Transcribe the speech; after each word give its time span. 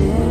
yeah. 0.00 0.29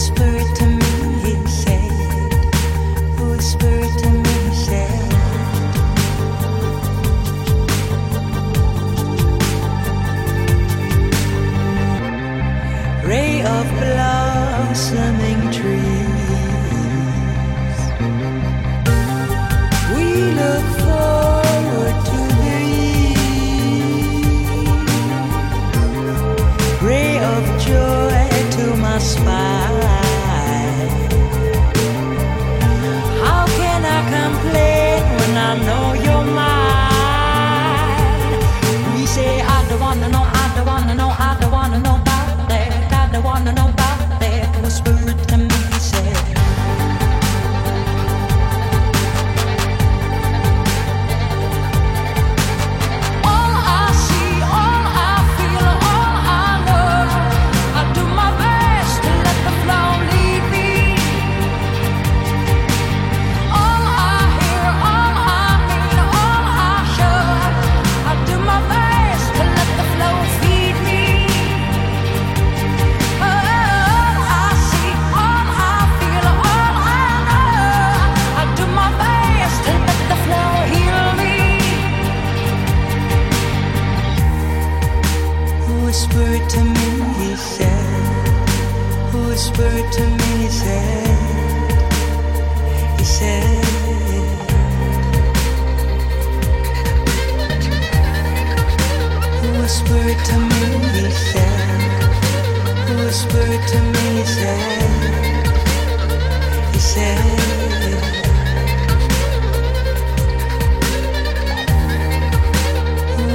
expert 0.00 0.69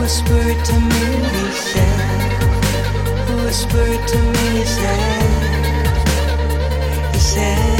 whispered 0.05 0.61
to 0.63 0.79
me, 0.79 1.05
he 1.33 1.51
said. 1.51 2.31
Whispered 3.43 4.01
to 4.07 4.17
me, 4.33 4.45
he 4.59 4.63
said. 4.63 5.21
He 7.11 7.19
said. 7.19 7.79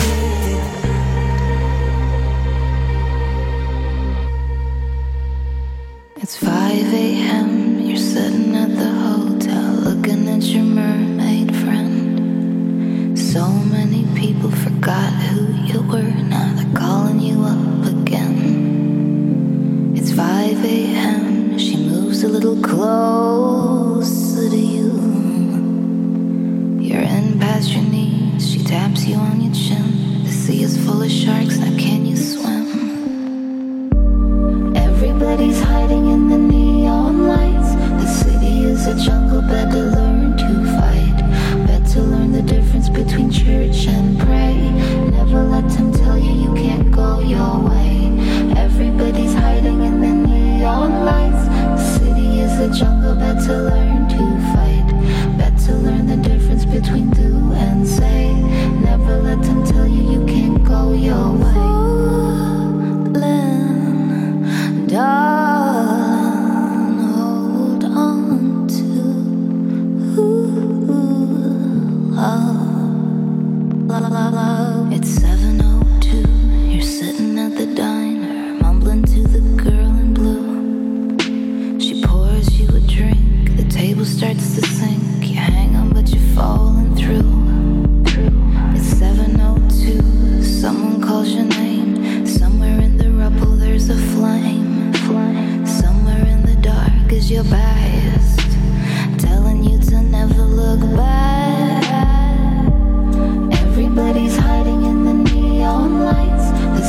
It's 6.15 6.36
5 6.36 6.94
a.m., 6.96 7.79
you're 7.82 7.96
sitting 7.96 8.55
at 8.55 8.75
the 8.75 8.89
hotel 8.89 9.74
looking 9.88 10.27
at 10.27 10.41
your 10.41 10.63
mermaid 10.63 11.55
friend. 11.55 13.20
So 13.20 13.48
many 13.48 14.03
people 14.20 14.50
forgot 14.50 15.13
who 15.29 15.53
you 15.70 15.79
were, 15.84 16.12
now 16.34 16.53
they're 16.55 16.74
calling 16.74 17.20
you 17.20 17.44
up 17.44 17.86
again. 17.86 18.34
It's 19.96 20.12
5 20.12 20.65
a.m 20.65 20.94
closer 22.86 24.48
to 24.48 24.62
you. 24.75 24.92
You're 26.88 27.08
in 27.18 27.39
past 27.39 27.72
your 27.74 27.84
knees, 27.84 28.48
she 28.51 28.60
taps 28.63 29.08
you 29.08 29.15
on 29.15 29.42
your 29.42 29.56
chin. 29.56 30.24
The 30.24 30.30
sea 30.30 30.62
is 30.62 30.77
full 30.86 31.01
of 31.01 31.10
sharks, 31.10 31.58
now 31.58 31.75
can 31.80 32.06
you 32.06 32.15
swim? 32.15 32.68
Everybody's 34.77 35.60
hiding 35.63 36.06
in 36.15 36.27
the 36.30 36.38
neon 36.38 37.27
lights. 37.27 37.72
The 38.04 38.10
city 38.24 38.56
is 38.72 38.86
a 38.86 38.96
jungle, 39.04 39.42
better 39.42 39.86
learn 39.96 40.38
to 40.44 40.50
fight. 40.77 41.18
Better 41.65 42.01
learn 42.01 42.32
the 42.34 42.44
difference 42.44 42.89
between 42.89 43.32
church 43.32 43.88
and 43.88 44.04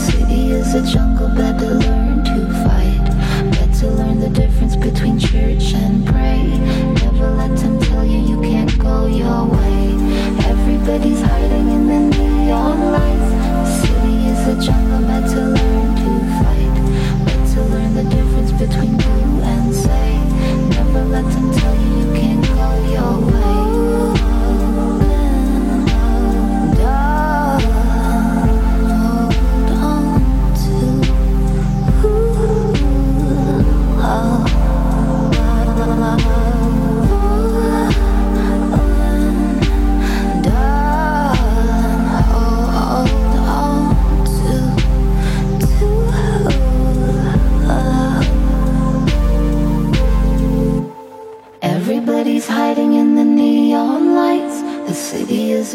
city 0.06 0.52
is 0.52 0.74
a 0.74 0.82
jungle, 0.82 1.28
better 1.28 1.74
learn 1.74 2.24
to 2.24 2.40
fight. 2.64 3.06
Better 3.56 3.90
learn 3.90 4.20
the 4.20 4.30
difference 4.30 4.76
between 4.76 5.18
church 5.18 5.74
and 5.74 6.06
pray. 6.06 6.42
Never 7.02 7.30
let 7.30 7.56
them 7.56 7.80
tell 7.80 8.04
you 8.04 8.18
you 8.30 8.40
can't 8.40 8.78
go 8.78 9.06
your 9.06 9.44
way. 9.46 9.82
Everybody's 10.52 11.22
hiding 11.22 11.68
in 11.76 11.82
the 11.88 12.00
neon 12.16 12.78
lights. 12.92 13.70
City 13.80 14.16
is 14.32 14.42
a 14.52 14.54
jungle, 14.64 15.02
better 15.08 15.46
learn. 15.54 15.85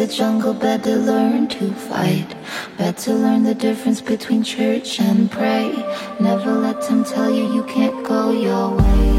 The 0.01 0.07
jungle 0.07 0.55
bed 0.55 0.83
to 0.85 0.95
learn 0.95 1.47
to 1.49 1.71
fight. 1.73 2.25
Bad 2.75 2.97
to 3.05 3.13
learn 3.13 3.43
the 3.43 3.53
difference 3.53 4.01
between 4.01 4.41
church 4.43 4.99
and 4.99 5.29
pray. 5.29 5.71
Never 6.19 6.53
let 6.53 6.81
them 6.87 7.03
tell 7.03 7.29
you 7.29 7.53
you 7.53 7.61
can't 7.65 8.03
go 8.03 8.31
your 8.31 8.71
way. 8.71 9.09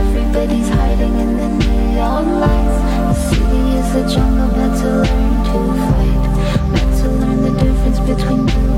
Everybody's 0.00 0.70
hiding 0.70 1.14
in 1.24 1.36
the 1.36 1.48
neon 1.58 2.40
lights. 2.40 2.78
The 3.10 3.34
city 3.34 3.64
is 3.80 3.94
a 4.00 4.14
jungle 4.14 4.48
bed 4.56 4.72
to 4.80 4.88
learn 5.04 5.34
to 5.50 5.58
fight. 5.84 6.24
Bad 6.72 6.98
to 7.02 7.08
learn 7.20 7.42
the 7.42 7.52
difference 7.62 8.00
between 8.00 8.73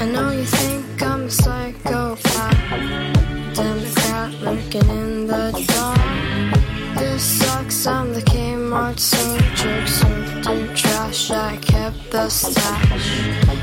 I 0.00 0.06
know 0.06 0.30
you 0.30 0.44
think 0.44 1.02
I'm 1.02 1.22
a 1.24 1.30
psychopath. 1.30 2.56
Democrat 3.54 4.32
lurking 4.40 4.88
in 4.88 5.26
the 5.26 5.52
dark. 5.68 6.70
This 6.98 7.22
sucks, 7.22 7.86
I'm 7.86 8.12
the 8.12 8.22
Kmart 8.22 8.98
soldier. 8.98 9.86
Soaked 9.86 10.46
in 10.48 10.74
trash, 10.74 11.30
I 11.30 11.56
kept 11.58 12.10
the 12.10 12.28
stash. 12.28 13.08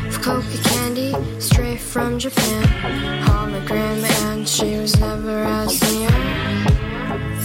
Of 0.08 0.22
coca 0.22 0.58
candy, 0.70 1.16
straight 1.40 1.80
from 1.80 2.20
Japan. 2.20 2.64
Hologram 3.26 4.04
and 4.26 4.48
she 4.48 4.78
was 4.78 5.00
never 5.00 5.44
as 5.44 5.82
near. 5.94 6.10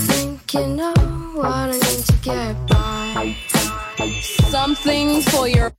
Think 0.06 0.54
you 0.54 0.66
know 0.66 0.94
what 1.34 1.70
I 1.70 1.72
need 1.72 2.04
to 2.04 2.16
get 2.22 2.54
by. 2.68 3.36
Something 4.50 5.22
for 5.22 5.48
your. 5.48 5.71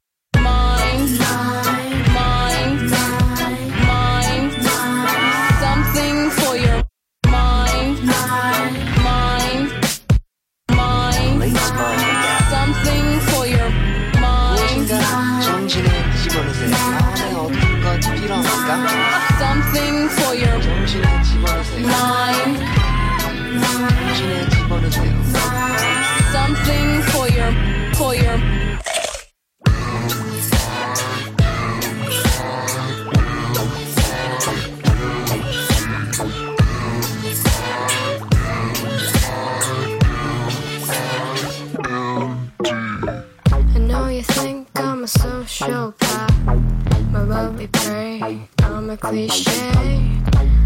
be 47.68 47.80
prey. 47.80 48.48
I'm 48.60 48.90
a 48.90 48.98
cliche. 48.98 49.72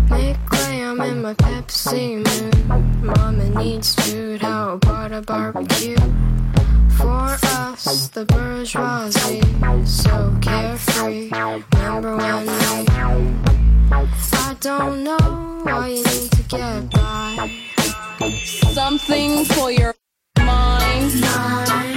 Make 0.09 0.37
way, 0.51 0.83
I'm 0.83 1.01
in 1.01 1.21
my 1.21 1.33
Pepsi 1.33 2.17
mood. 2.17 3.03
Mama 3.03 3.49
needs 3.61 3.93
food, 3.95 4.41
how 4.41 4.73
about 4.73 5.11
a 5.11 5.21
barbecue? 5.21 5.97
For 6.97 7.37
us, 7.43 8.07
the 8.09 8.25
bourgeoisie, 8.25 9.41
so 9.85 10.35
carefree. 10.41 11.29
Remember 11.29 12.17
when 12.17 12.45
we? 12.45 12.87
I 14.33 14.55
don't 14.59 15.03
know 15.03 15.61
why 15.63 15.87
you 15.89 16.03
need 16.03 16.31
to 16.31 16.43
get 16.43 16.91
by. 16.91 17.51
Something 18.73 19.45
for 19.45 19.71
your 19.71 19.93
mind. 20.39 21.21
mind. 21.21 21.96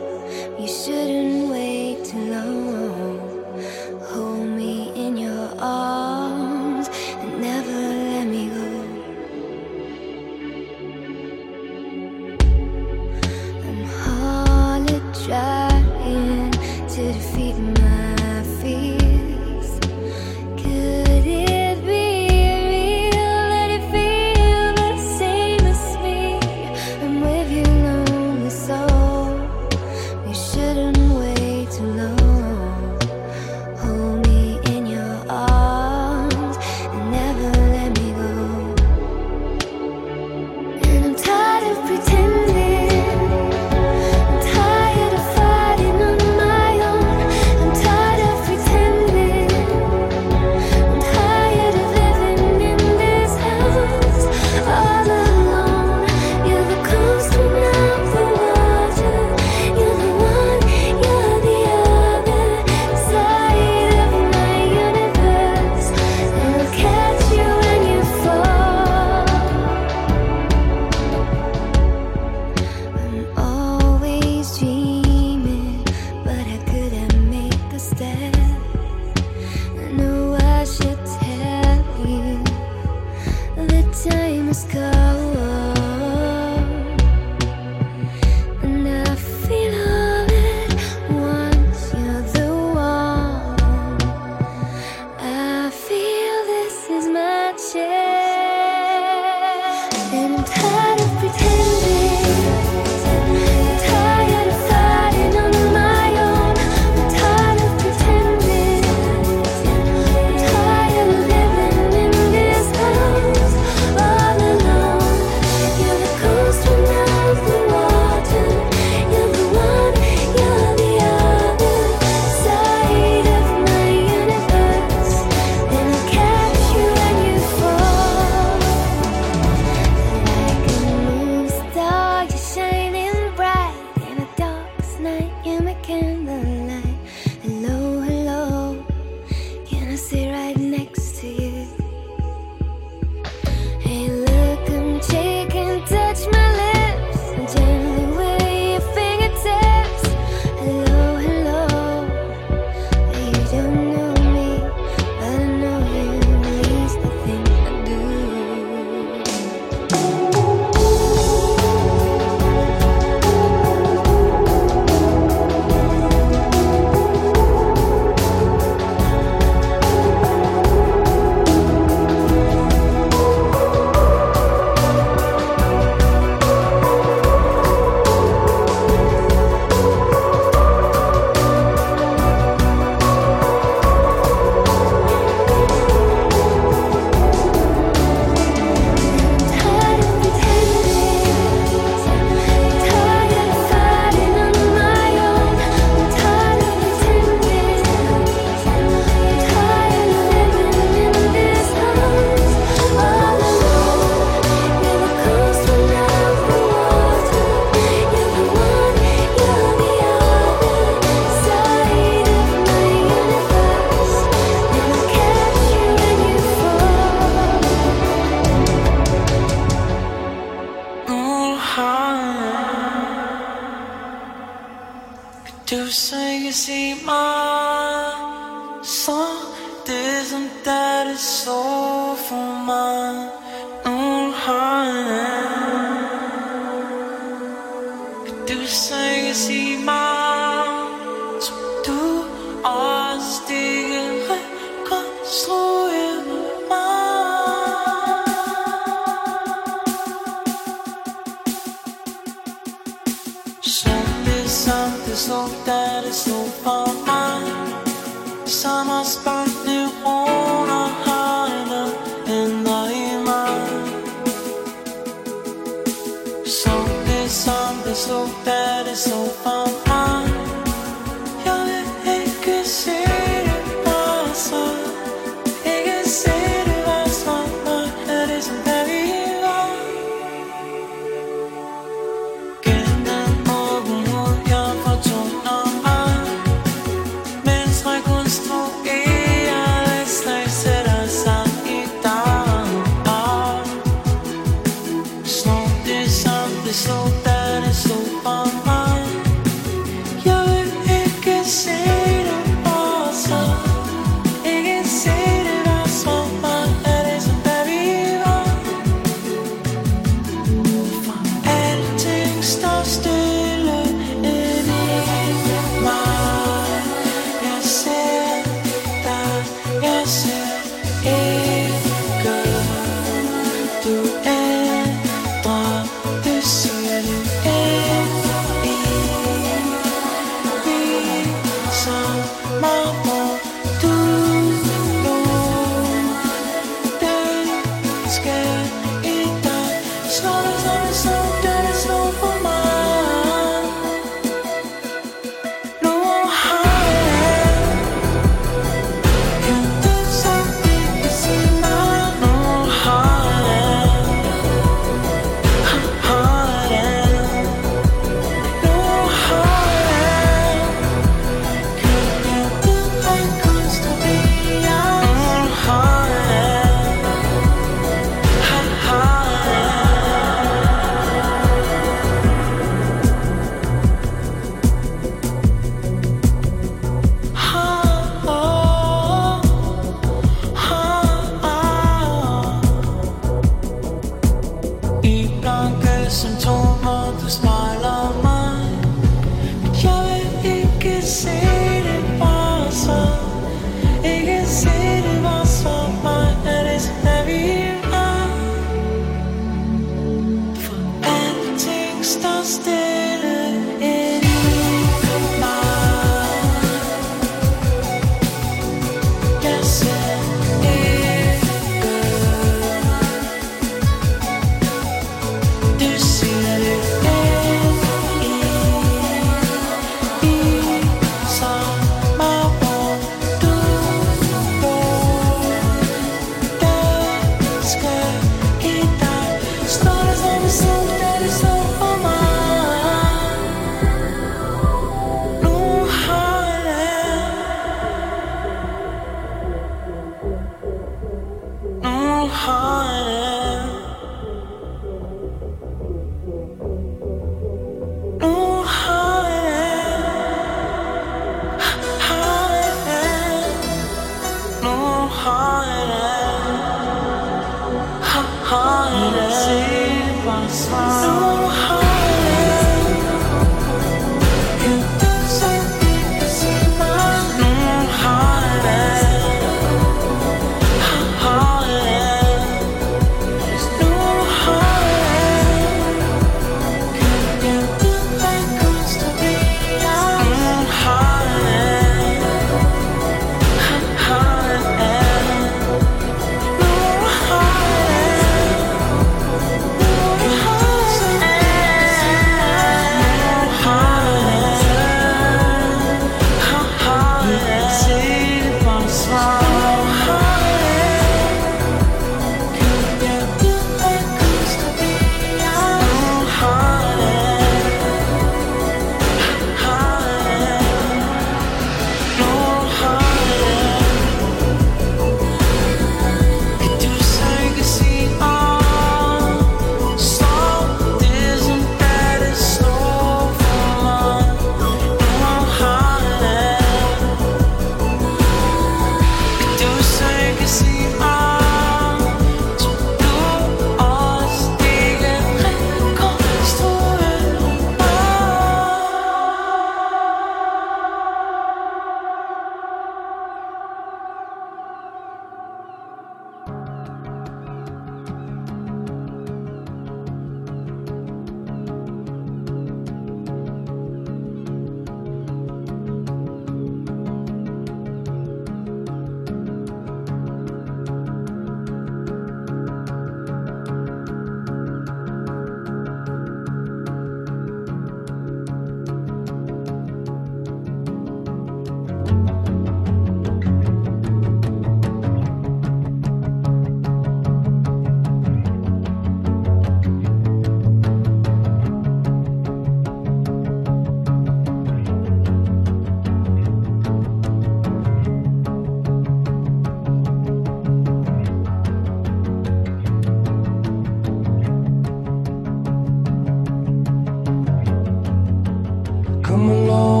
come 599.31 599.49
along. 599.49 600.00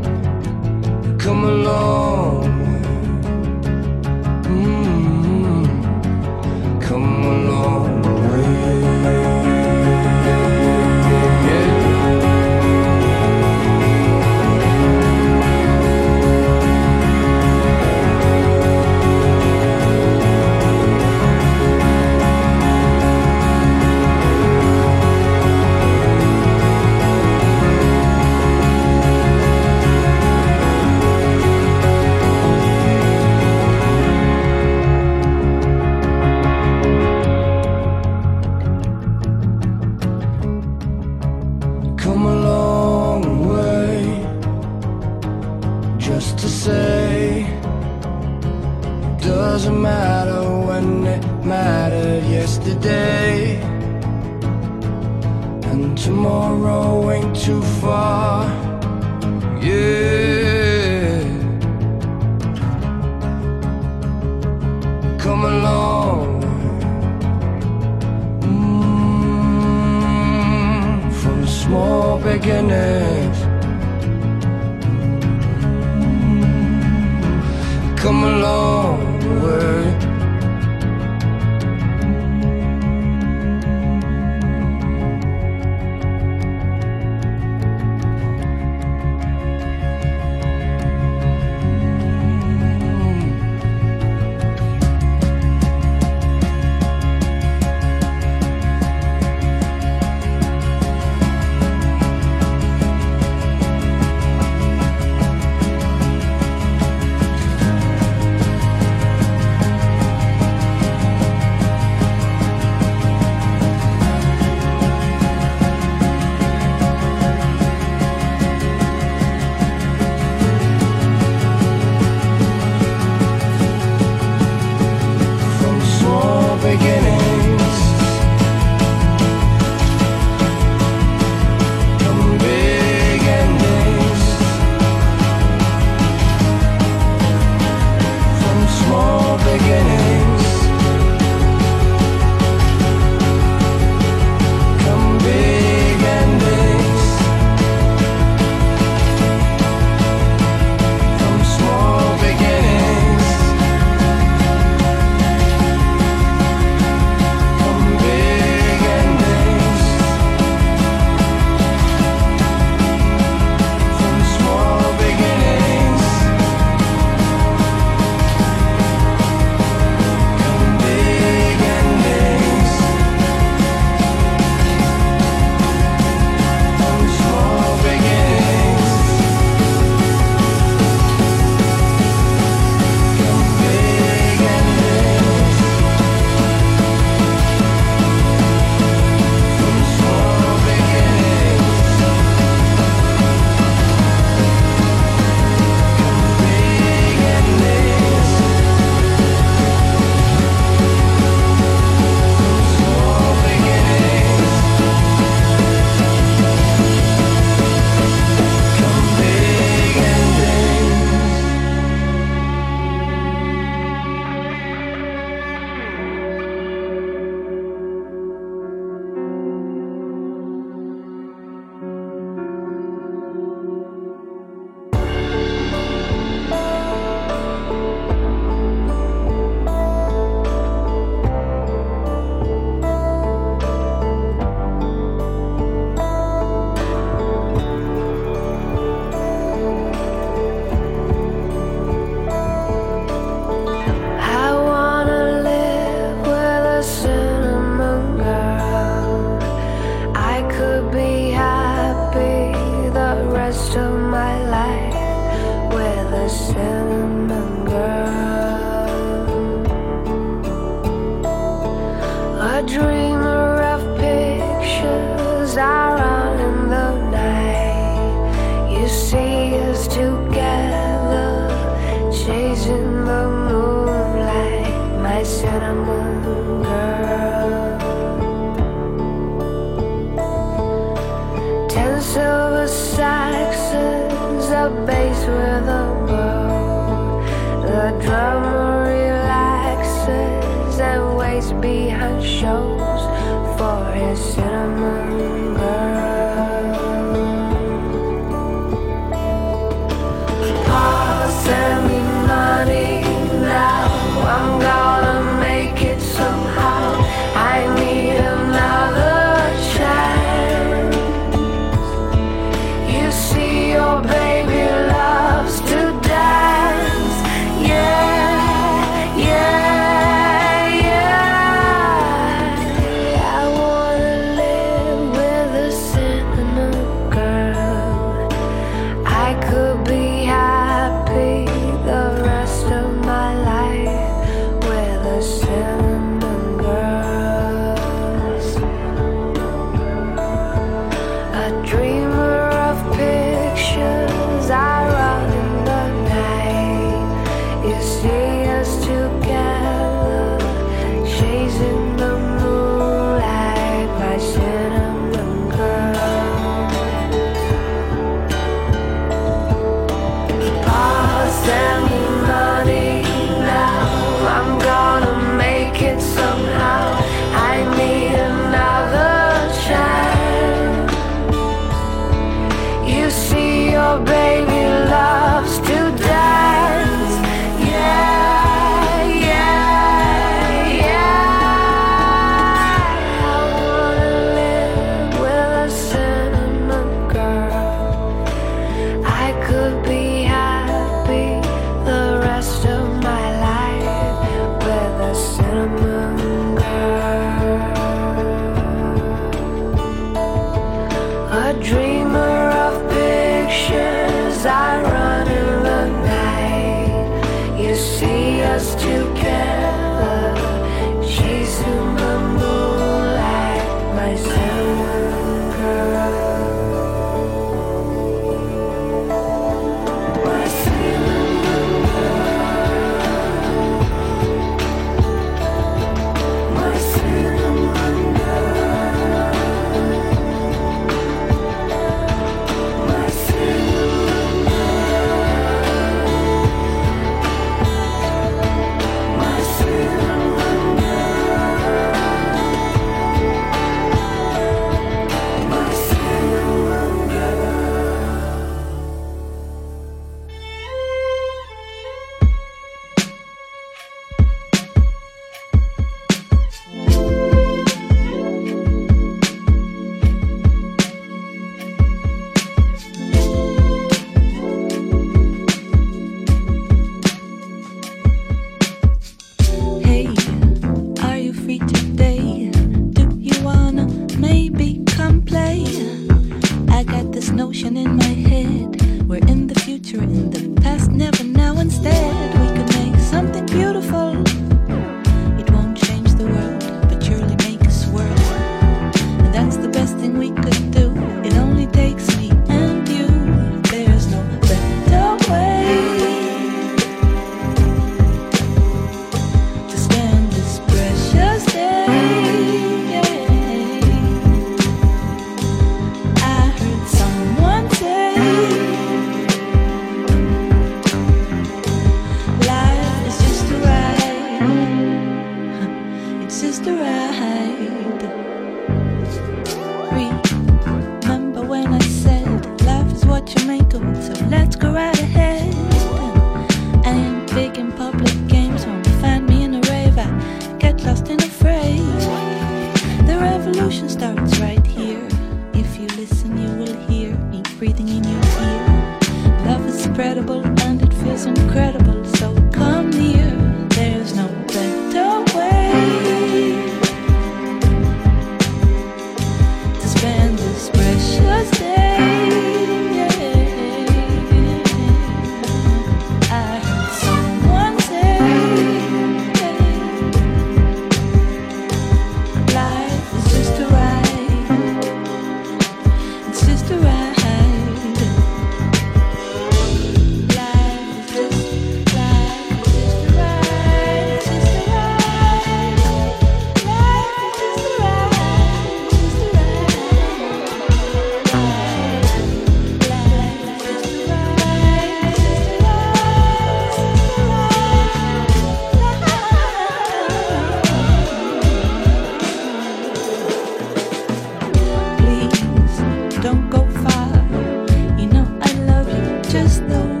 just 599.31 599.61
know 599.61 600.00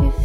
you. 0.00 0.21